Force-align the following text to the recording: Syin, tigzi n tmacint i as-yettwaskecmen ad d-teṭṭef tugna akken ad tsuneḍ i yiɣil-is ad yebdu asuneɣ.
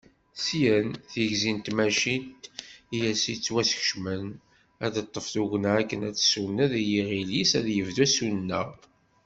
Syin, 0.45 0.87
tigzi 1.11 1.51
n 1.55 1.59
tmacint 1.65 2.43
i 2.95 2.97
as-yettwaskecmen 3.11 4.25
ad 4.85 4.91
d-teṭṭef 4.93 5.27
tugna 5.33 5.71
akken 5.79 6.01
ad 6.09 6.15
tsuneḍ 6.17 6.71
i 6.79 6.83
yiɣil-is 6.91 7.51
ad 7.59 7.67
yebdu 7.75 8.01
asuneɣ. 8.05 8.69